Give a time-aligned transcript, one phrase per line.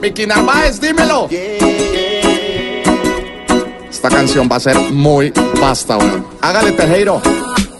[0.00, 1.28] Vicky Narváez, dímelo.
[3.90, 6.24] Esta canción va a ser muy vasta, weón.
[6.40, 7.20] Hágale, Tejero.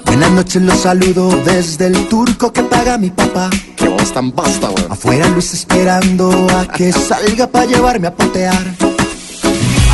[0.06, 3.50] Buenas noches, los saludo desde el turco que paga mi papá.
[3.76, 4.90] Qué voz tan vasta, weón.
[4.90, 8.64] Afuera Luis esperando a que salga para llevarme a potear.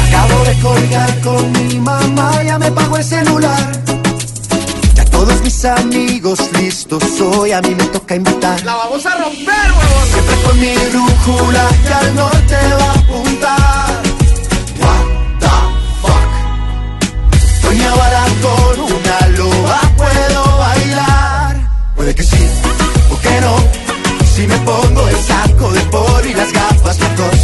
[0.09, 3.84] Acabo de colgar con mi mamá, ya me pagó el celular.
[5.45, 8.64] Mis amigos listos, hoy a mí me toca invitar.
[8.64, 10.09] La vamos a romper, weón.
[10.10, 14.02] Siempre con mi brújula que al norte va a apuntar.
[14.80, 15.05] What
[15.41, 15.48] the
[16.00, 16.30] fuck?
[17.62, 21.70] Doña Bala con una loba puedo bailar.
[21.95, 22.48] Puede que sí
[23.12, 23.56] o que no.
[24.34, 27.38] Si me pongo el saco de polo y las gafas locos.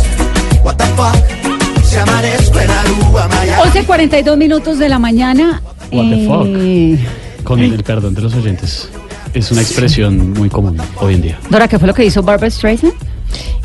[0.64, 1.84] What the fuck?
[1.84, 3.70] Si amanezco en Aruba, Miami.
[3.70, 5.60] 11.42 minutos de la mañana.
[5.92, 6.46] What the fuck?
[6.46, 6.98] Eh,
[7.50, 8.88] Con el perdón de los oyentes.
[9.34, 11.40] Es una expresión muy común hoy en día.
[11.50, 12.92] Dora, ¿qué fue lo que hizo Barbara Streisand?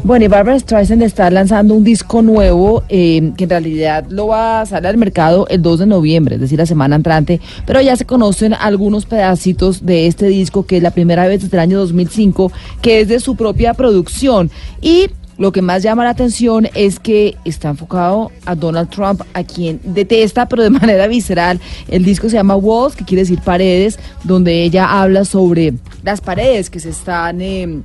[0.03, 4.61] Bueno, y Barbara Streisand está lanzando un disco nuevo eh, que en realidad lo va
[4.61, 7.95] a salir al mercado el 2 de noviembre, es decir, la semana entrante, pero ya
[7.95, 11.77] se conocen algunos pedacitos de este disco que es la primera vez desde el año
[11.77, 14.49] 2005 que es de su propia producción
[14.81, 19.43] y lo que más llama la atención es que está enfocado a Donald Trump, a
[19.43, 21.59] quien detesta, pero de manera visceral.
[21.87, 26.69] El disco se llama Walls, que quiere decir paredes, donde ella habla sobre las paredes
[26.69, 27.81] que se están eh,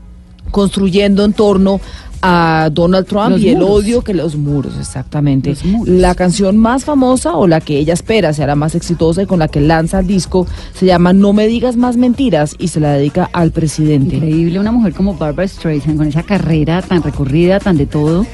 [0.50, 1.80] construyendo en torno
[2.22, 5.50] a Donald Trump Los y el odio que los muros, exactamente.
[5.50, 5.88] Los muros.
[5.88, 9.38] La canción más famosa o la que ella espera sea la más exitosa y con
[9.38, 12.92] la que lanza el disco se llama No me digas más mentiras y se la
[12.92, 14.16] dedica al presidente.
[14.16, 18.26] Increíble, una mujer como Barbara Streisand con esa carrera tan recorrida, tan de todo.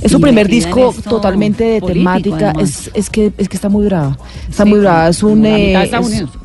[0.00, 2.52] Es su primer disco totalmente de temática.
[2.60, 4.16] Es, es que es que está muy brava.
[4.48, 5.08] Está Sí, muy brava.
[5.08, 5.90] Es un eh,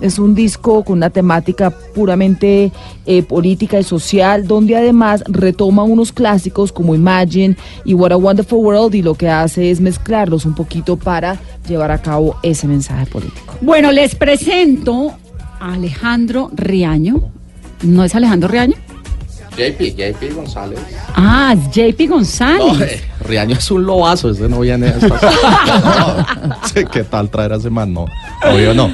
[0.01, 2.71] es un disco con una temática puramente
[3.05, 8.59] eh, política y social, donde además retoma unos clásicos como Imagine y What a Wonderful
[8.59, 13.05] World y lo que hace es mezclarlos un poquito para llevar a cabo ese mensaje
[13.05, 13.55] político.
[13.61, 15.13] Bueno, les presento
[15.59, 17.31] a Alejandro Riaño.
[17.83, 18.75] ¿No es Alejandro Riaño?
[19.57, 20.79] JP, JP González.
[21.15, 22.77] Ah, JP González.
[22.79, 24.93] No, eh, Riaño es un lobazo, ese no viene a.
[26.47, 27.93] No, sí, ¿Qué tal traer a ese man?
[27.93, 28.05] No,
[28.49, 28.89] obvio no.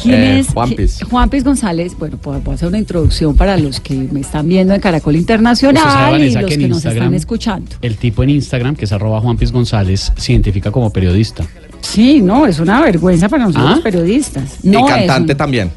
[0.00, 0.48] ¿Quién Eh, es?
[0.48, 0.98] Juan Piz.
[1.08, 1.92] Juan Piz González.
[1.98, 5.12] Bueno, pues voy a hacer una introducción para los que me están viendo en Caracol
[5.14, 7.70] sabe, Internacional y los que nos están escuchando.
[7.80, 11.44] El tipo en Instagram, que es arroba Juan Piz González, se identifica como periodista.
[11.80, 13.82] Sí, no, es una vergüenza para nosotros ¿Ah?
[13.82, 14.56] periodistas.
[14.62, 15.70] Y No cantante es, un- también.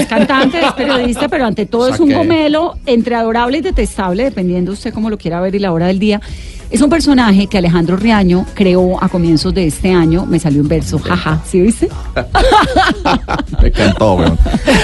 [0.00, 3.58] Es cantante, es periodista, pero ante todo O sea es un que- gomelo entre adorable
[3.58, 6.20] y detestable, dependiendo usted cómo lo quiera ver y la hora del día.
[6.68, 10.26] Es un personaje que Alejandro Riaño creó a comienzos de este año.
[10.26, 11.88] Me salió un verso, jaja, ¿sí viste?
[13.62, 14.38] Me encantó, weón.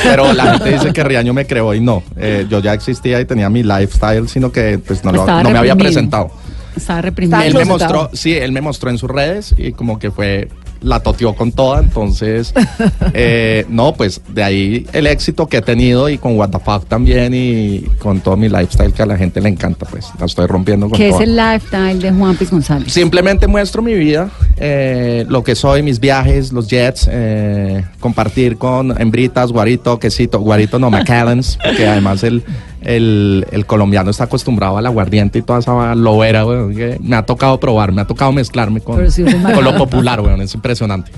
[0.04, 2.02] Pero la gente dice que Riaño me creó y no.
[2.16, 5.58] Eh, yo ya existía y tenía mi lifestyle, sino que pues no, lo- no me
[5.58, 6.30] había presentado.
[6.76, 7.40] Estaba reprimido.
[7.42, 10.48] Él me mostró, sí, él me mostró en sus redes y como que fue,
[10.82, 12.52] la toteó con toda, entonces,
[13.14, 16.86] eh, no, pues de ahí el éxito que he tenido y con What the Fuck
[16.86, 20.46] también y con todo mi lifestyle que a la gente le encanta, pues la estoy
[20.46, 22.92] rompiendo con ¿Qué es el lifestyle de Juan Piz González?
[22.92, 29.00] Simplemente muestro mi vida, eh, lo que soy, mis viajes, los jets, eh, compartir con
[29.00, 32.42] hembritas, guarito, quesito, guarito no, McAllens, porque además el,
[32.84, 37.24] el, el colombiano está acostumbrado al aguardiente y toda esa lobera, weón, que me ha
[37.24, 41.12] tocado probar, me ha tocado mezclarme con, sí lo popular, weón, es impresionante.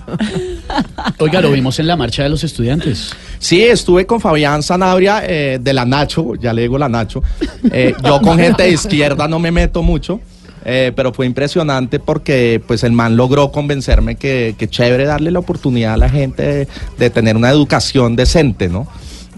[1.19, 3.13] Oiga, lo vimos en la marcha de los estudiantes.
[3.39, 7.23] Sí, estuve con Fabián Sanabria eh, de la Nacho, ya le digo la Nacho.
[7.71, 10.21] Eh, yo con gente de izquierda no me meto mucho,
[10.65, 15.41] eh, pero fue impresionante porque pues el man logró convencerme que, que chévere darle la
[15.41, 18.87] oportunidad a la gente de, de tener una educación decente, ¿no?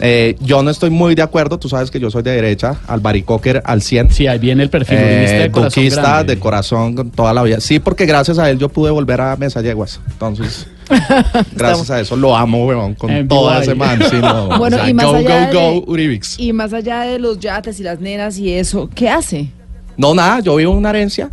[0.00, 3.62] Eh, yo no estoy muy de acuerdo, tú sabes que yo soy de derecha, albaricocker
[3.64, 4.10] al 100.
[4.10, 6.34] Sí, ahí viene el perfil Eh, de corazón grande.
[6.34, 7.60] de corazón con toda la vida.
[7.60, 10.00] Sí, porque gracias a él yo pude volver a Mesa Yeguas.
[10.10, 10.66] Entonces,
[11.54, 13.98] gracias a eso lo amo, weón, con En toda man.
[14.10, 16.38] sí, no, Bueno, o sea, y más go, allá go, de- go, Uribix.
[16.38, 19.48] Y más allá de los yates y las nenas y eso, ¿qué hace?
[19.96, 21.30] No, nada, yo vivo en una herencia.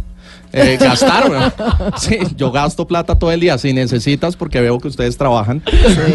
[0.53, 1.51] Eh, gastar, weón.
[1.97, 3.57] Sí, yo gasto plata todo el día.
[3.57, 5.63] Si necesitas, porque veo que ustedes trabajan.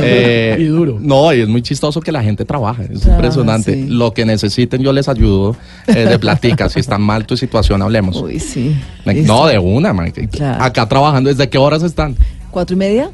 [0.00, 0.96] Eh, Y duro.
[1.00, 2.84] No, y es muy chistoso que la gente trabaja.
[2.84, 3.74] Es Trabaja, impresionante.
[3.74, 3.86] sí.
[3.88, 5.56] Lo que necesiten, yo les ayudo
[5.88, 6.68] eh, de platica.
[6.68, 8.16] si está mal tu situación, hablemos.
[8.22, 8.76] Uy, sí.
[9.04, 10.12] No, de una, man.
[10.30, 10.62] Claro.
[10.64, 12.16] Acá trabajando, ¿desde qué horas están?
[12.50, 13.10] ¿Cuatro y media?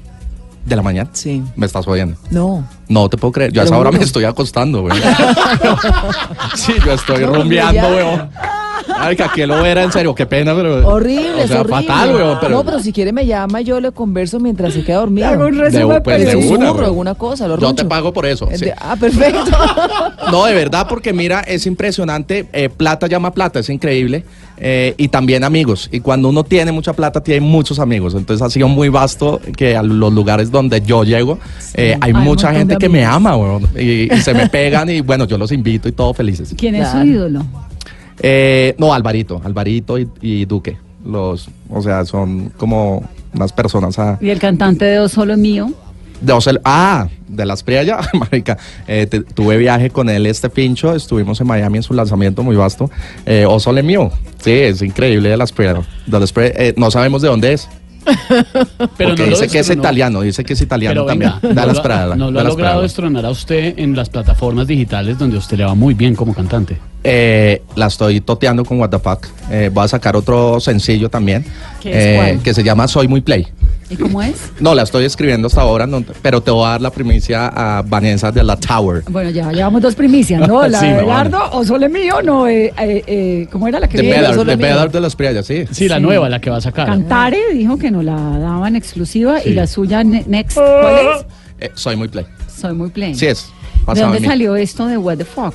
[0.66, 1.10] De la mañana.
[1.12, 1.42] Sí.
[1.56, 2.16] Me estás oyendo.
[2.30, 2.66] No.
[2.88, 3.52] No te puedo creer.
[3.52, 4.96] Yo a esa hora me estoy acostando, weón.
[6.54, 8.30] sí, yo estoy rumbeando, weón.
[8.98, 10.86] Ay, que aquí lo era en serio, qué pena, pero.
[10.88, 11.82] Horrible, o sea, es horrible.
[11.86, 12.38] fatal, weón.
[12.40, 15.26] Pero, No, pero si quiere me llama y yo le converso mientras se queda dormido.
[15.28, 18.48] Hago un de, resumen pues, susurro alguna cosa, lo Yo te pago por eso.
[18.50, 18.64] Eh, sí.
[18.66, 19.40] de- Ah, perfecto.
[20.30, 22.48] No, de verdad, porque mira, es impresionante.
[22.52, 24.24] eh, plata llama plata, es increíble.
[24.56, 25.88] eh, y también amigos.
[25.92, 28.14] Y cuando uno tiene mucha plata, tiene muchos amigos.
[28.14, 31.38] Entonces ha sido muy vasto que a los lugares donde yo llego,
[31.74, 35.24] eh, hay mucha gente que me ama, weón, y, y se me pegan y bueno,
[35.26, 36.54] yo los invito y todos felices.
[36.56, 37.44] ¿Quién es su ídolo?
[38.20, 40.76] Eh, no, Alvarito, Alvarito y, y Duque.
[41.04, 43.02] Los, o sea, son como
[43.34, 45.70] unas personas a, Y el cantante de O Solo Mío.
[46.20, 48.56] de Ocel- ah, de las Priaya, marica.
[48.86, 50.94] Eh, te- tuve viaje con él, este pincho.
[50.94, 52.90] Estuvimos en Miami en su lanzamiento muy vasto.
[53.26, 54.10] Eh, o Sole mío.
[54.42, 55.82] Sí, es increíble de las Priaya.
[56.06, 57.68] De las Priaya, eh, no sabemos de dónde es.
[58.04, 61.32] Pero porque no lo dice que es italiano, dice que es italiano Pero también.
[61.54, 62.16] no lo, Prada.
[62.16, 62.82] no lo de ha logrado Prada.
[62.82, 66.78] destronar a usted en las plataformas digitales donde usted le va muy bien como cantante.
[67.02, 69.26] Eh, la estoy toteando con What the Fuck.
[69.50, 71.44] Eh, voy a sacar otro sencillo también.
[71.82, 71.96] ¿Qué es
[72.36, 73.46] eh, que se llama Soy Muy Play.
[73.90, 74.50] ¿Y cómo es?
[74.60, 77.82] No, la estoy escribiendo hasta ahora, no- pero te voy a dar la primicia a
[77.82, 79.02] Vanessa de la Tower.
[79.08, 80.66] Bueno, ya llevamos dos primicias, ¿no?
[80.68, 82.46] La Sí, de me Belardo o Solo es Mío, no.
[82.48, 84.56] Eh, eh, eh, ¿Cómo era la que De de.
[84.56, 85.64] Better de las Priaya, sí.
[85.70, 86.02] Sí, la Sí.
[86.02, 86.86] nueva, la que va a sacar.
[86.86, 91.26] Cantare dijo que nos la daban exclusiva y la suya ne- next, ¿cuál es?
[91.60, 92.24] Eh, soy Muy Play.
[92.56, 93.14] Soy muy plain.
[93.14, 93.48] Sí es.
[93.92, 95.54] ¿De dónde salió esto de What the Fuck?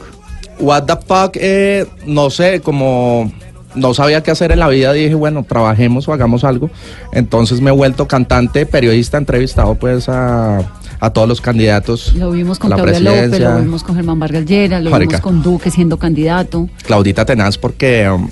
[0.59, 3.31] What the fuck, eh, no sé, como
[3.79, 6.69] no sabía qué hacer en la vida, dije, bueno, trabajemos o hagamos algo.
[7.11, 10.59] Entonces me he vuelto cantante, periodista, entrevistado pues a,
[10.99, 12.13] a todos los candidatos.
[12.15, 15.71] Lo vimos con Claudia López, lo vimos con Germán Vargas Lleras, lo vimos con Duque
[15.71, 16.69] siendo candidato.
[16.83, 18.29] Claudita Tenaz porque um,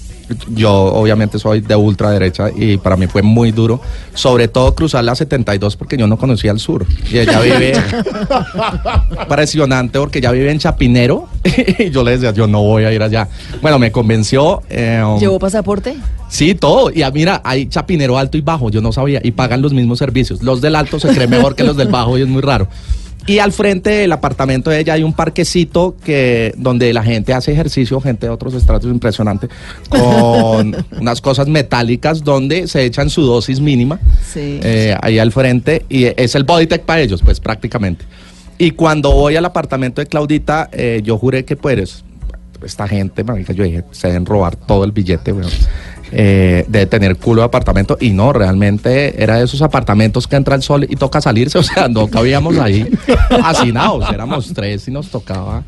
[0.50, 3.81] yo obviamente soy de ultraderecha y para mí fue muy duro,
[4.13, 7.74] sobre todo cruzar la 72 porque yo no conocía el sur y ella vive
[9.21, 11.27] impresionante porque ella vive en Chapinero
[11.79, 13.27] y yo le decía yo no voy a ir allá.
[13.62, 14.62] Bueno, me convenció.
[14.69, 15.95] eh, um, ¿Llevó pasaporte?
[16.29, 16.91] Sí, todo.
[16.94, 20.00] Y ah, mira, hay chapinero alto y bajo, yo no sabía, y pagan los mismos
[20.00, 20.44] servicios.
[20.44, 22.68] Los del alto se creen mejor que los del bajo y es muy raro.
[23.25, 27.52] Y al frente del apartamento de ella hay un parquecito que donde la gente hace
[27.52, 29.50] ejercicio, gente de otros estratos impresionante,
[29.90, 34.00] con unas cosas metálicas donde se echan su dosis mínima
[34.31, 34.60] Sí.
[34.64, 38.06] eh, ahí al frente y es el bodytech para ellos, pues prácticamente.
[38.58, 42.04] Y cuando voy al apartamento de Claudita, eh, yo juré que pues
[42.63, 45.52] esta gente, marica, yo dije, se deben robar todo el billete, weón.
[46.12, 50.56] Eh, de tener culo de apartamento y no, realmente era de esos apartamentos que entra
[50.56, 52.89] el sol y toca salirse, o sea, no cabíamos ahí
[53.44, 55.63] hacinados, éramos tres y nos tocaba.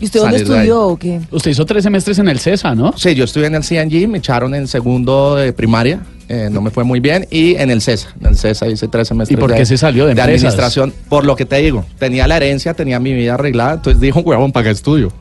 [0.00, 1.20] ¿Y usted dónde estudió o qué?
[1.30, 2.92] Usted hizo tres semestres en el CESA, ¿no?
[2.96, 6.70] Sí, yo estuve en el CNG, me echaron en segundo de primaria, eh, no me
[6.70, 9.54] fue muy bien, y en el CESA, en el CESA hice tres semestres ¿Y por
[9.54, 10.42] qué se salió de empresas?
[10.42, 10.94] administración?
[11.08, 14.52] Por lo que te digo, tenía la herencia, tenía mi vida arreglada, entonces dijo, huevón,
[14.52, 15.12] ¿para qué estudio?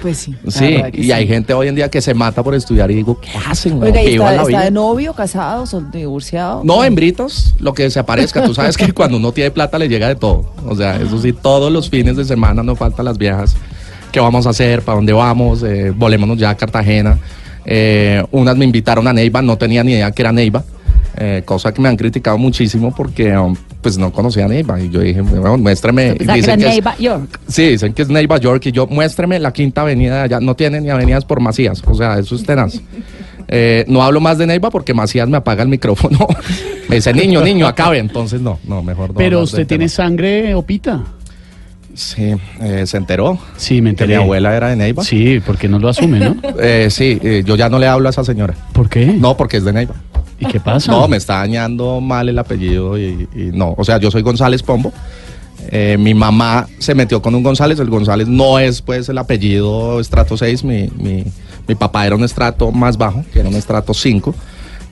[0.00, 0.34] Pues sí.
[0.48, 1.12] Sí, que y sí.
[1.12, 3.82] hay gente hoy en día que se mata por estudiar y digo, ¿qué hacen?
[3.82, 6.62] Oiga, ¿Qué ¿y iban está, la está de novio, casado, divorciado?
[6.64, 8.44] No, hembritos, lo que se aparezca.
[8.44, 10.52] Tú sabes que cuando uno tiene plata le llega de todo.
[10.66, 13.56] O sea, eso sí, todos los fines de semana no faltan las viejas.
[14.12, 14.82] ¿Qué vamos a hacer?
[14.82, 15.62] ¿Para dónde vamos?
[15.62, 17.18] Eh, volémonos ya a Cartagena.
[17.64, 20.64] Eh, unas me invitaron a Neiva, no tenía ni idea que era Neiva.
[21.18, 24.80] eh, cosa que me han criticado muchísimo porque um, pues no conocía a Neiva.
[24.80, 27.40] Y yo dije, bueno, que Dicen que es- Nueva York.
[27.48, 30.40] Sí, dicen que es Neiva York y yo muéstreme la quinta avenida de allá.
[30.40, 32.80] No tiene ni avenidas por Macías, o sea, eso es tenaz.
[33.54, 36.26] Eh, no hablo más de Neiva porque Macías me apaga el micrófono.
[36.88, 37.98] me dice, niño, niño, acabe.
[37.98, 39.16] Entonces, no, no, mejor no.
[39.16, 39.94] Pero usted tiene tema.
[39.94, 41.02] sangre opita.
[41.94, 43.38] Sí, eh, se enteró.
[43.56, 44.16] Sí, me Que enteré.
[44.18, 45.04] mi abuela era de Neiva.
[45.04, 46.36] Sí, porque no lo asume, ¿no?
[46.60, 48.54] Eh, sí, eh, yo ya no le hablo a esa señora.
[48.72, 49.06] ¿Por qué?
[49.06, 49.94] No, porque es de Neiva.
[50.40, 50.90] ¿Y qué pasa?
[50.90, 53.74] No, me está dañando mal el apellido y, y no.
[53.76, 54.92] O sea, yo soy González Pombo.
[55.70, 57.78] Eh, mi mamá se metió con un González.
[57.78, 60.64] El González no es pues el apellido estrato 6.
[60.64, 61.24] Mi, mi,
[61.68, 64.34] mi papá era un estrato más bajo, que era un estrato 5.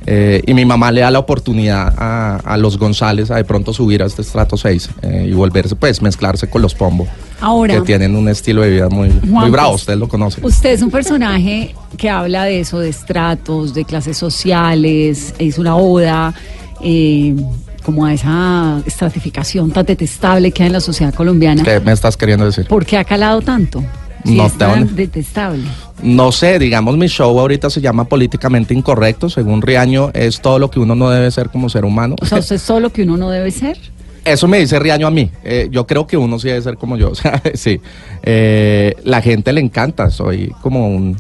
[0.07, 3.73] Eh, y mi mamá le da la oportunidad a, a los González a de pronto
[3.73, 7.07] subir a este estrato 6 eh, y volverse, pues, mezclarse con los Pombo.
[7.41, 10.45] Ahora, Que tienen un estilo de vida muy, muy Juan, bravo, pues, ustedes lo conocen.
[10.45, 15.77] Usted es un personaje que habla de eso, de estratos, de clases sociales, es una
[15.77, 16.35] oda
[16.83, 17.35] eh,
[17.83, 21.63] como a esa estratificación tan detestable que hay en la sociedad colombiana.
[21.63, 22.67] ¿Qué me estás queriendo decir?
[22.67, 23.83] ¿Por qué ha calado tanto?
[24.25, 25.65] Es te- detestable.
[26.03, 29.29] No sé, digamos, mi show ahorita se llama Políticamente Incorrecto.
[29.31, 32.17] Según Riaño, es todo lo que uno no debe ser como ser humano.
[32.21, 33.79] O sea, usted es todo lo que uno no debe ser.
[34.25, 35.31] Eso me dice Riaño a mí.
[35.45, 37.11] Eh, yo creo que uno sí debe ser como yo.
[37.13, 37.81] O sea, sí.
[38.23, 40.11] Eh, la gente le encanta.
[40.11, 41.17] Soy como un,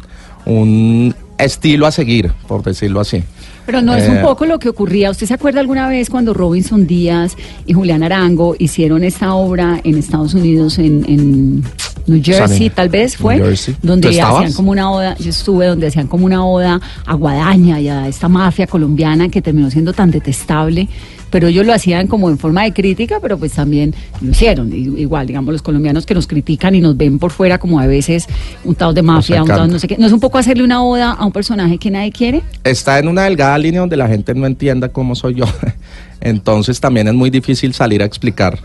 [0.46, 3.22] un estilo a seguir, por decirlo así.
[3.66, 5.10] Pero no es un Eh, poco lo que ocurría.
[5.10, 9.96] ¿Usted se acuerda alguna vez cuando Robinson Díaz y Julián Arango hicieron esta obra en
[9.96, 11.62] Estados Unidos, en, en
[12.10, 13.38] New Jersey tal vez fue,
[13.82, 17.88] donde hacían como una oda, yo estuve donde hacían como una oda a Guadaña y
[17.88, 20.88] a esta mafia colombiana que terminó siendo tan detestable,
[21.30, 25.26] pero ellos lo hacían como en forma de crítica, pero pues también lo hicieron, igual,
[25.26, 28.26] digamos, los colombianos que nos critican y nos ven por fuera como a veces
[28.64, 29.72] untados de mafia, untados encanta.
[29.72, 32.10] no sé qué, ¿no es un poco hacerle una oda a un personaje que nadie
[32.10, 32.42] quiere?
[32.64, 35.44] está en una delgada línea donde la gente no entienda cómo soy yo.
[36.20, 38.58] Entonces también es muy difícil salir a explicar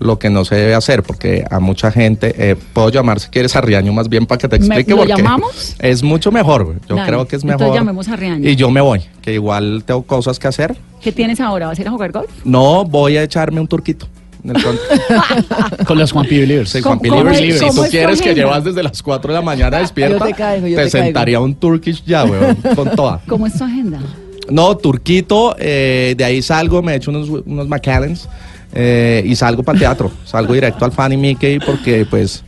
[0.00, 3.54] lo que no se debe hacer, porque a mucha gente, eh, puedo llamar si quieres
[3.54, 5.76] a Riaño más bien para que te explique, ¿lo porque llamamos?
[5.78, 6.78] es mucho mejor, güey.
[6.88, 7.76] yo Dale, creo que es entonces mejor.
[7.78, 8.48] llamemos a Riaño.
[8.48, 10.76] Y yo me voy, que igual tengo cosas que hacer.
[11.00, 11.66] ¿Qué tienes ahora?
[11.68, 12.30] ¿Vas a ir a jugar golf?
[12.44, 14.06] No voy a echarme un turquito.
[14.42, 14.80] en el front.
[15.86, 16.40] Con las Juan P.
[16.40, 16.70] Believers.
[16.70, 20.18] Sí, ¿Cómo- Juan Si tú quieres que llevas desde las 4 de la mañana despierta,
[20.18, 20.90] Yo te caigo, yo te caigo.
[21.04, 23.20] sentaría un Turkish ya, weón, con toda.
[23.28, 23.98] ¿Cómo es tu agenda?
[24.48, 28.28] No, turquito, eh, de ahí salgo, me echo unos, unos McAllens
[28.72, 30.10] eh, y salgo para el teatro.
[30.24, 32.44] Salgo directo al Fanny Mickey porque pues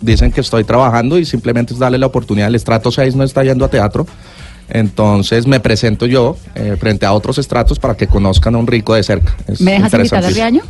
[0.00, 2.48] dicen que estoy trabajando y simplemente es darle la oportunidad.
[2.48, 4.06] El estrato 6 no está yendo a teatro.
[4.70, 8.94] Entonces me presento yo eh, frente a otros estratos para que conozcan a un rico
[8.94, 9.34] de cerca.
[9.46, 10.28] Es ¿Me dejas invitar a.
[10.28, 10.62] Riaño?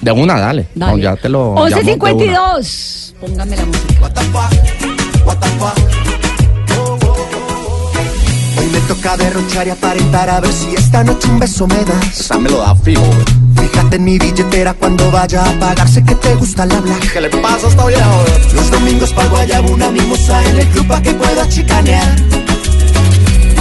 [0.00, 0.68] De una, dale.
[0.74, 0.92] Dale.
[0.92, 1.54] No, ya te lo.
[1.68, 2.52] llamo de una.
[2.58, 3.14] 11.52.
[3.18, 4.00] Póngame la música.
[4.02, 5.78] What the fuck, what the fuck.
[8.58, 12.20] Hoy me toca derrochar y aparentar a ver si esta noche un beso me das.
[12.20, 13.02] Esa me lo da fijo.
[13.56, 17.12] Fíjate en mi billetera cuando vaya a pagar, sé que te gusta la black.
[17.12, 18.54] ¿Qué le pasa a esta vieja, güey?
[18.54, 22.16] Los domingos pago allá una mimosa en el club pa' que pueda chicanear.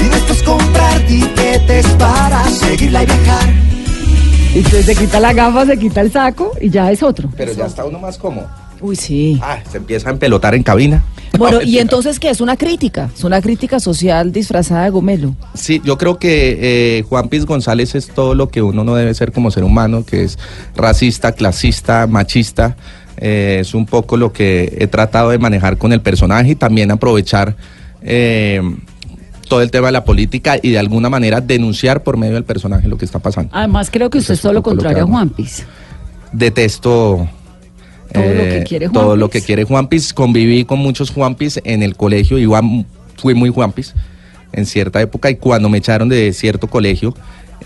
[0.01, 3.53] Y después comprar tiquetes para seguirla y viajar.
[4.55, 7.29] Y usted se quita la gafa, se quita el saco y ya es otro.
[7.35, 8.47] Pero ya está uno más cómodo.
[8.79, 9.39] Uy, sí.
[9.41, 11.03] Ah, se empieza a empelotar en cabina.
[11.39, 12.29] Bueno, No, y entonces, ¿qué?
[12.29, 13.09] Es una crítica.
[13.15, 15.35] Es una crítica social disfrazada de gomelo.
[15.53, 16.57] Sí, yo creo que
[16.99, 20.05] eh, Juan Piz González es todo lo que uno no debe ser como ser humano,
[20.05, 20.39] que es
[20.75, 22.75] racista, clasista, machista.
[23.17, 26.91] Eh, es un poco lo que he tratado de manejar con el personaje y también
[26.91, 27.55] aprovechar
[28.01, 28.61] eh,
[29.47, 32.87] todo el tema de la política y de alguna manera denunciar por medio del personaje
[32.87, 33.51] lo que está pasando.
[33.53, 35.07] Además, creo que usted es es todo lo contrario a.
[35.07, 35.65] Juan Piz.
[36.31, 37.29] Detesto
[38.15, 39.41] Todo lo eh, que quiere todo Juan lo Piz.
[39.41, 40.13] que quiere Juan Piz.
[40.13, 42.61] Conviví con muchos Juan Piz en el colegio, iba,
[43.17, 43.93] fui muy Juan Piz
[44.53, 47.13] en cierta época y cuando me echaron de cierto colegio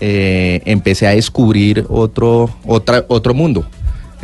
[0.00, 3.64] eh, empecé a descubrir otro, otra, otro mundo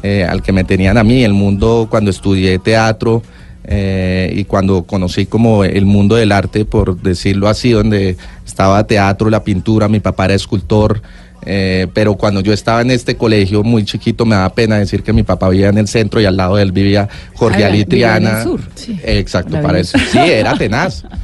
[0.03, 3.23] eh, al que me tenían a mí, el mundo cuando estudié teatro
[3.65, 8.17] eh, y cuando conocí como el mundo del arte, por decirlo así, donde
[8.47, 11.03] estaba teatro, la pintura, mi papá era escultor,
[11.47, 15.13] eh, pero cuando yo estaba en este colegio muy chiquito me daba pena decir que
[15.13, 17.85] mi papá vivía en el centro y al lado de él vivía Jorge Ah, Ali
[17.85, 18.43] vivía en el Triana.
[18.45, 18.61] sur.
[18.75, 18.99] Sí.
[19.05, 19.97] Exacto, La para eso.
[20.13, 21.05] Sí, era tenaz.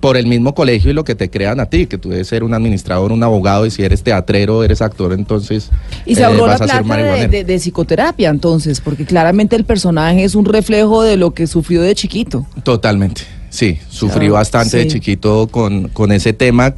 [0.00, 2.44] Por el mismo colegio y lo que te crean a ti, que tú debes ser
[2.44, 5.70] un administrador, un abogado, y si eres teatrero, eres actor, entonces
[6.06, 7.30] Y se eh, ahorró la plata de, marihuanero.
[7.32, 11.82] de- de psicoterapia, entonces, porque claramente el personaje es un reflejo de lo que sufrió
[11.82, 12.46] de chiquito.
[12.62, 13.78] Totalmente, sí.
[13.88, 16.74] Sufrí bastante de chiquito con, con ese tema.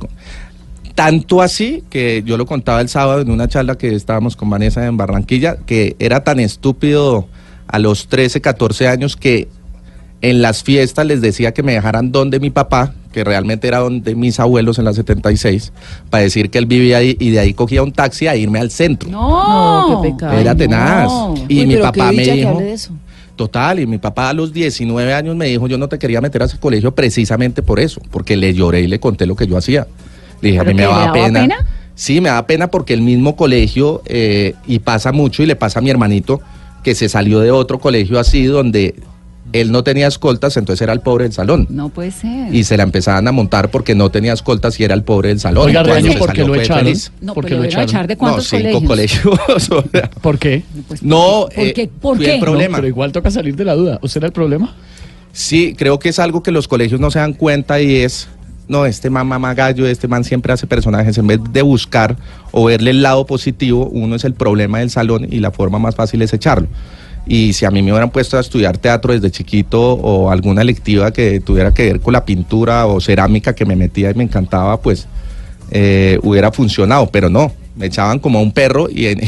[0.95, 4.85] Tanto así que yo lo contaba el sábado en una charla que estábamos con Vanessa
[4.87, 7.27] en Barranquilla, que era tan estúpido
[7.69, 9.49] a los 13, 14 años que
[10.23, 14.15] en las fiestas les decía que me dejaran donde mi papá, que realmente era donde
[14.15, 15.73] mis abuelos en la 76,
[16.11, 18.71] para decir que él vivía ahí y de ahí cogía un taxi a irme al
[18.71, 19.09] centro.
[19.09, 20.39] No, No, qué pecado.
[20.39, 21.07] Era tenaz.
[21.09, 21.35] no.
[21.49, 22.49] Y Uy, mi pero papá qué me dijo.
[22.51, 22.93] hable de eso.
[23.37, 26.43] Total, y mi papá a los 19 años me dijo, yo no te quería meter
[26.43, 29.57] a ese colegio precisamente por eso, porque le lloré y le conté lo que yo
[29.57, 29.87] hacía.
[30.41, 31.41] Le dije, a ¿Pero mí me daba daba pena.
[31.41, 31.67] pena?
[31.95, 35.81] Sí, me da pena porque el mismo colegio, eh, y pasa mucho, y le pasa
[35.81, 36.41] a mi hermanito,
[36.83, 38.95] que se salió de otro colegio así, donde
[39.53, 41.67] él no tenía escoltas, entonces era el pobre del salón.
[41.69, 42.55] No puede ser.
[42.55, 45.41] Y se la empezaban a montar porque no tenía escoltas y era el pobre del
[45.41, 45.67] salón.
[45.67, 46.85] Oiga, Reaño, ¿por qué salió lo echaron?
[46.85, 47.13] feliz.
[47.21, 47.89] no, ¿por qué lo echaron?
[47.89, 49.23] echar de No, cuántos cinco colegios.
[49.39, 49.69] colegios.
[49.75, 50.63] o sea, ¿Por qué?
[50.89, 51.89] Pues, no, ¿Por eh, qué?
[51.89, 52.35] ¿Por qué?
[52.35, 52.77] el No, problema.
[52.79, 53.99] pero igual toca salir de la duda.
[54.03, 54.75] ¿Usted era el problema?
[55.33, 58.29] Sí, creo que es algo que los colegios no se dan cuenta y es,
[58.71, 62.17] no, este man mama gallo, este man siempre hace personajes, en vez de buscar
[62.53, 65.97] o verle el lado positivo, uno es el problema del salón y la forma más
[65.97, 66.69] fácil es echarlo.
[67.27, 71.13] Y si a mí me hubieran puesto a estudiar teatro desde chiquito o alguna electiva
[71.13, 74.81] que tuviera que ver con la pintura o cerámica que me metía y me encantaba,
[74.81, 75.09] pues
[75.73, 79.21] eh, hubiera funcionado, pero no, me echaban como a un perro y en,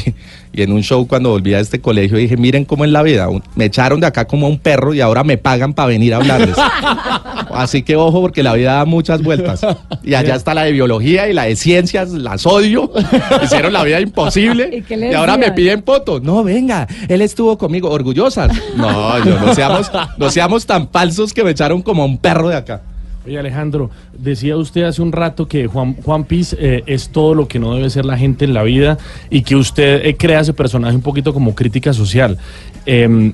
[0.53, 3.29] y en un show cuando volví a este colegio dije, miren cómo es la vida,
[3.55, 6.19] me echaron de acá como a un perro y ahora me pagan para venir a
[6.19, 6.57] hablarles.
[7.55, 9.61] Así que ojo porque la vida da muchas vueltas.
[10.03, 12.91] Y allá está la de biología y la de ciencias, las odio,
[13.43, 16.23] hicieron la vida imposible ¿Y ahora me piden fotos.
[16.23, 18.53] No, venga, él estuvo conmigo, orgullosas.
[18.77, 22.49] No, yo no seamos, no seamos tan falsos que me echaron como a un perro
[22.49, 22.83] de acá.
[23.25, 27.47] Oye Alejandro, decía usted hace un rato que Juan, Juan Piz eh, es todo lo
[27.47, 28.99] que no debe ser la gente en la vida
[29.31, 32.37] y que usted eh, crea ese personaje un poquito como crítica social.
[32.85, 33.33] Em,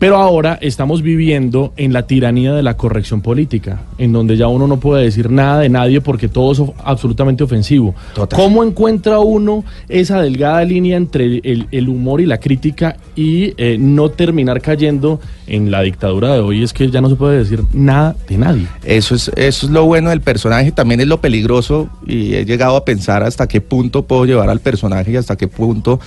[0.00, 4.66] Pero ahora estamos viviendo en la tiranía de la corrección política, en donde ya uno
[4.66, 7.94] no puede decir nada de nadie porque todo es absolutamente ofensivo.
[8.14, 8.34] Total.
[8.34, 13.76] ¿Cómo encuentra uno esa delgada línea entre el, el humor y la crítica y eh,
[13.78, 16.62] no terminar cayendo en la dictadura de hoy?
[16.62, 18.66] Es que ya no se puede decir nada de nadie.
[18.82, 22.74] Eso es, eso es lo bueno del personaje, también es lo peligroso y he llegado
[22.76, 26.00] a pensar hasta qué punto puedo llevar al personaje y hasta qué punto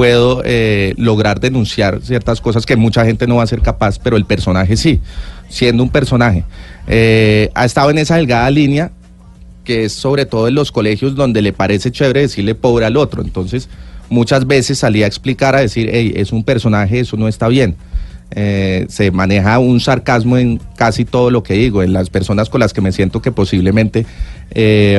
[0.00, 4.16] puedo eh, lograr denunciar ciertas cosas que mucha gente no va a ser capaz, pero
[4.16, 4.98] el personaje sí,
[5.50, 6.42] siendo un personaje.
[6.86, 8.92] Eh, ha estado en esa delgada línea
[9.62, 13.20] que es sobre todo en los colegios donde le parece chévere decirle pobre al otro.
[13.20, 13.68] Entonces,
[14.08, 17.76] muchas veces salía a explicar, a decir, hey, es un personaje, eso no está bien.
[18.30, 22.60] Eh, se maneja un sarcasmo en casi todo lo que digo, en las personas con
[22.60, 24.06] las que me siento que posiblemente
[24.52, 24.98] eh,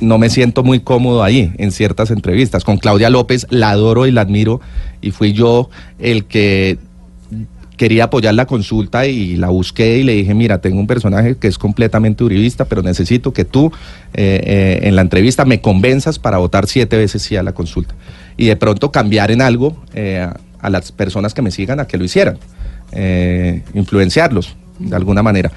[0.00, 2.64] no me siento muy cómodo ahí en ciertas entrevistas.
[2.64, 4.60] Con Claudia López la adoro y la admiro
[5.00, 6.78] y fui yo el que
[7.80, 11.48] quería apoyar la consulta y la busqué y le dije, mira, tengo un personaje que
[11.48, 13.72] es completamente uribista, pero necesito que tú
[14.12, 17.94] eh, eh, en la entrevista me convenzas para votar siete veces sí a la consulta.
[18.36, 20.28] Y de pronto cambiar en algo eh,
[20.60, 22.36] a, las personas que me sigan a que lo hicieran,
[22.92, 25.50] eh, influenciarlos de alguna manera.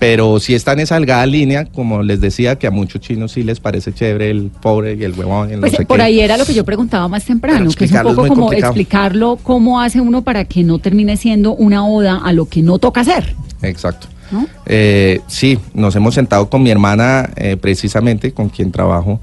[0.00, 3.42] Pero sí está en esa delgada línea, como les decía, que a muchos chinos sí
[3.44, 5.50] les parece chévere el pobre y el huevón.
[5.52, 6.02] el Pues no sé por qué.
[6.02, 8.72] ahí era lo que yo preguntaba más temprano, que es un es poco como complicado.
[8.72, 12.78] explicarlo cómo hace uno para que no termine siendo una oda a lo que no
[12.78, 13.34] toca hacer.
[13.62, 14.08] Exacto.
[14.30, 14.46] ¿No?
[14.64, 19.20] Eh, sí, nos hemos sentado con mi hermana, eh, precisamente con quien trabajo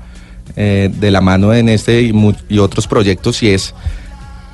[0.55, 3.73] eh, de la mano en este y, mu- y otros proyectos, y es,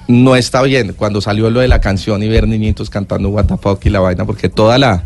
[0.07, 3.57] no está bien cuando salió lo de la canción y ver niñitos cantando What the
[3.57, 5.03] fuck y la vaina, porque toda la,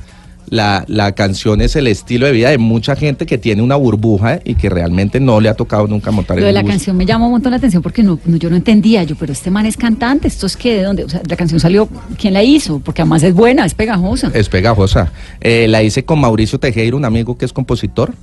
[0.50, 4.40] la, la canción es el estilo de vida de mucha gente que tiene una burbuja
[4.46, 6.72] y que realmente no le ha tocado nunca montar Lo en de la bus.
[6.72, 9.34] canción me llamó un montón la atención porque no, no- yo no entendía, yo, pero
[9.34, 10.78] este man es cantante, ¿esto es qué?
[10.78, 11.04] ¿De dónde?
[11.04, 12.80] O sea, la canción salió, ¿quién la hizo?
[12.80, 14.32] Porque además es buena, es pegajosa.
[14.34, 15.12] Es pegajosa.
[15.42, 18.14] Eh, la hice con Mauricio Tejero, un amigo que es compositor,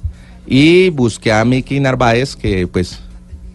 [0.46, 3.00] y busqué a Miki Narváez, que pues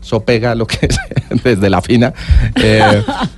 [0.01, 0.77] so pega lo que
[1.31, 2.13] es desde la fina.
[2.55, 2.81] Eh,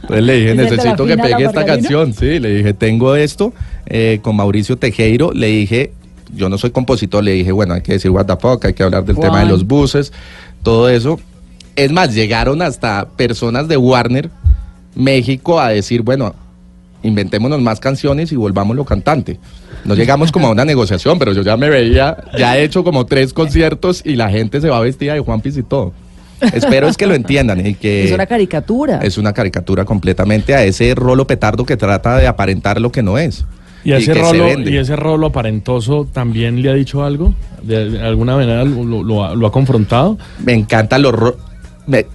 [0.03, 2.13] entonces le dije, ¿Desde la necesito que pegue esta canción.
[2.13, 3.53] Sí, le dije, tengo esto
[3.85, 5.31] eh, con Mauricio Tejero.
[5.33, 5.93] Le dije,
[6.33, 8.83] yo no soy compositor, le dije, bueno, hay que decir what the fuck, hay que
[8.83, 10.11] hablar del tema de los buses,
[10.63, 11.19] todo eso.
[11.75, 14.29] Es más, llegaron hasta personas de Warner,
[14.95, 16.35] México, a decir, bueno,
[17.03, 19.39] inventémonos más canciones y volvámoslo cantante.
[19.85, 23.05] No llegamos como a una negociación, pero yo ya me veía, ya he hecho como
[23.05, 25.93] tres conciertos y la gente se va vestida de Juan Piz y todo.
[26.41, 28.99] Espero es que lo entiendan y que Es una caricatura.
[29.03, 33.17] es una caricatura completamente a ese rolo petardo que trata de aparentar lo que no
[33.17, 33.45] es.
[33.83, 34.71] ¿Y ese, que se rolo, vende.
[34.71, 37.33] ¿Y ese rolo aparentoso también le ha dicho algo?
[37.63, 40.17] ¿De alguna manera lo, lo- lo ha, lo ha confrontado?
[40.43, 41.13] Me encantan los...
[41.13, 41.37] ro-
[41.87, 42.05] me-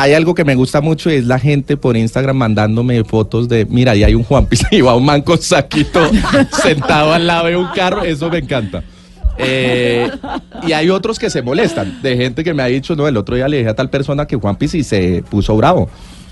[0.00, 3.64] hay algo que me gusta mucho y es la gente por Instagram mandándome fotos de,
[3.66, 6.00] mira, ahí hay un Juan Piz y va un man con saquito
[6.62, 8.84] sentado al lado de un carro, eso me encanta.
[9.38, 10.08] Eh,
[10.66, 13.34] y hay otros que se molestan, de gente que me ha dicho, no, el otro
[13.36, 15.88] día le dije a tal persona que Juan Piz y se puso bravo.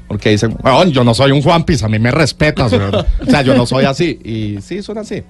[0.08, 2.94] Porque dicen, "Weón, yo no soy un Juan Piz, a mí me respetas, weón".
[2.94, 4.18] O sea, yo no soy así.
[4.24, 5.22] Y sí, son así.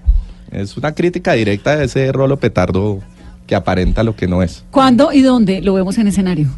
[0.51, 3.01] Es una crítica directa de ese rolo petardo
[3.47, 4.65] que aparenta lo que no es.
[4.71, 6.49] ¿Cuándo y dónde lo vemos en escenario?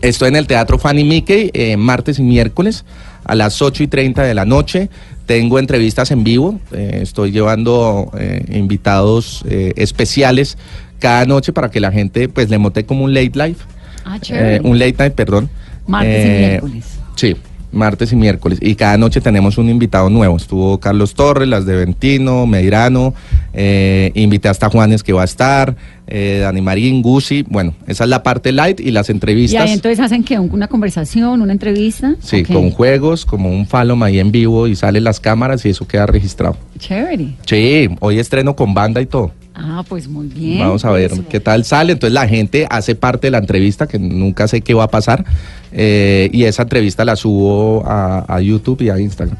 [0.00, 2.84] Estoy en el Teatro Fanny Mickey, eh, martes y miércoles
[3.24, 4.88] a las 8 y 30 de la noche.
[5.26, 6.58] Tengo entrevistas en vivo.
[6.72, 10.56] eh, estoy llevando eh, invitados eh, especiales
[10.98, 13.64] cada noche para que la gente pues le monte como un late life.
[14.04, 14.60] Ah, chévere.
[14.60, 15.50] Un late night, perdón.
[15.86, 16.84] Martes y miércoles.
[17.16, 17.36] Sí,
[17.72, 18.58] martes y miércoles.
[18.62, 20.36] Y cada noche tenemos un invitado nuevo.
[20.36, 23.14] Estuvo Carlos Torres, las de Ventino, Medrano.
[23.52, 25.76] eh, invité hasta Juanes que va a estar.
[26.10, 27.44] eh, Dani Marín, Gucci.
[27.48, 29.62] Bueno, esa es la parte light y las Y entrevistas.
[29.62, 32.14] ahí entonces hacen que una conversación, una entrevista.
[32.20, 35.86] Sí, con juegos, como un Falom ahí en vivo y salen las cámaras y eso
[35.86, 36.56] queda registrado.
[36.78, 37.34] Chévere.
[37.44, 39.32] Sí, hoy estreno con banda y todo.
[39.60, 40.60] Ah, pues muy bien.
[40.60, 41.92] Vamos a ver qué tal sale.
[41.94, 45.24] Entonces la gente hace parte de la entrevista, que nunca sé qué va a pasar.
[45.72, 49.36] eh, y esa entrevista la subo a, a YouTube y a Instagram.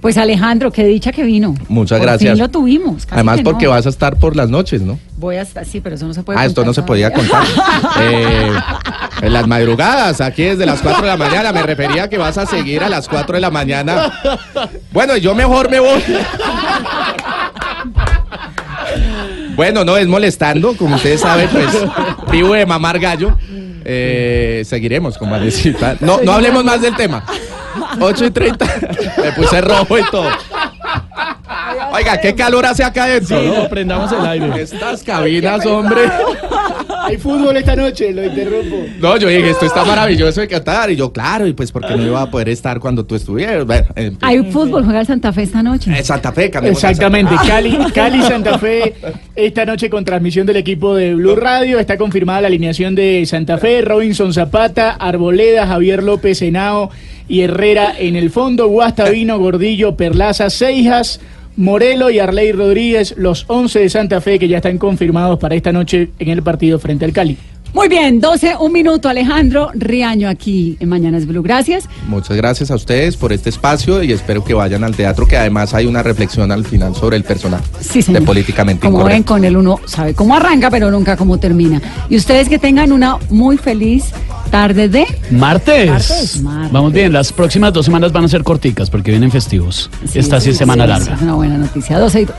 [0.00, 1.54] Pues Alejandro, qué dicha que vino.
[1.68, 2.32] Muchas Por gracias.
[2.32, 3.06] Fin lo tuvimos.
[3.06, 3.70] casi Además que porque no.
[3.70, 4.98] vas a estar por las noches, ¿no?
[5.16, 7.44] Voy a estar, sí, pero eso no se puede Ah, esto no se podía contar.
[8.00, 8.50] Eh,
[9.22, 12.46] en las madrugadas, aquí desde las 4 de la mañana, me refería que vas a
[12.46, 14.10] seguir a las 4 de la mañana.
[14.92, 16.02] Bueno, yo mejor me voy.
[19.54, 21.66] Bueno, no, es molestando, como ustedes saben, pues
[22.30, 23.36] vivo de mamar gallo.
[23.84, 25.96] Eh, seguiremos con Valecita.
[26.00, 27.24] No, no hablemos más del tema.
[28.00, 28.66] 8 y 30.
[29.22, 30.28] Me puse rojo y todo.
[31.92, 33.40] Oiga, qué calor hace acá adentro.
[33.40, 34.62] Sí, no prendamos el aire.
[34.62, 36.02] Estas cabinas, hombre.
[37.02, 38.76] Hay fútbol esta noche, lo interrumpo.
[39.00, 40.90] No, yo dije, esto está maravilloso de Qatar.
[40.90, 43.66] Y yo, claro, y pues porque no iba a poder estar cuando tú estuvieras.
[43.66, 44.18] Bueno, en fin.
[44.22, 45.92] Hay fútbol, juega el Santa Fe esta noche.
[45.96, 47.48] Eh, Santa Fe, Exactamente, Santa Fe.
[47.48, 48.94] Cali, Cali Santa Fe
[49.34, 51.78] esta noche con transmisión del equipo de Blue Radio.
[51.78, 56.90] Está confirmada la alineación de Santa Fe, Robinson Zapata, Arboleda, Javier López Henao
[57.28, 61.20] y Herrera en el fondo, Guastavino, Gordillo, Perlaza, Seijas,
[61.56, 65.70] Morelo y Arley Rodríguez, los 11 de Santa Fe que ya están confirmados para esta
[65.70, 67.36] noche en el partido frente al Cali.
[67.74, 71.42] Muy bien, 12, un minuto, Alejandro Riaño aquí en Mañanas Blue.
[71.42, 71.88] Gracias.
[72.06, 75.72] Muchas gracias a ustedes por este espacio y espero que vayan al teatro, que además
[75.72, 78.20] hay una reflexión al final sobre el personaje Sí, señor.
[78.20, 81.80] de políticamente Como ven, con él uno sabe cómo arranca, pero nunca cómo termina.
[82.10, 84.04] Y ustedes que tengan una muy feliz
[84.50, 85.06] tarde de...
[85.30, 85.88] Martes.
[85.90, 86.42] Martes.
[86.42, 86.72] Martes.
[86.72, 89.88] Vamos bien, las próximas dos semanas van a ser corticas porque vienen festivos.
[90.12, 91.14] Esta sí es semana sí, larga.
[91.14, 91.98] Es una buena noticia.
[91.98, 92.36] 12 y 2.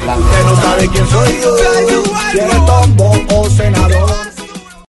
[0.00, 4.33] Que no sabe quién soy yo, si eres tombo o senador.